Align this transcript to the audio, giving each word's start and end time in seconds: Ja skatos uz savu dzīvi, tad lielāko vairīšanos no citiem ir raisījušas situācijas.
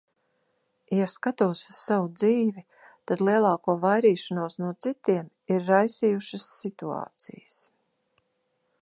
Ja 0.99 1.07
skatos 1.15 1.61
uz 1.73 1.81
savu 1.89 2.07
dzīvi, 2.21 2.63
tad 3.11 3.23
lielāko 3.27 3.77
vairīšanos 3.85 4.59
no 4.63 4.73
citiem 4.87 5.31
ir 5.55 5.65
raisījušas 5.73 6.51
situācijas. 6.63 7.65